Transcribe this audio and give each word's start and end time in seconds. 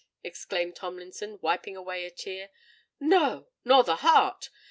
exclaimed 0.23 0.75
Tomlinson, 0.75 1.37
wiping 1.43 1.77
away 1.77 2.05
a 2.05 2.09
tear: 2.09 2.49
"no—nor 2.99 3.83
the 3.83 3.97
heart! 3.97 4.49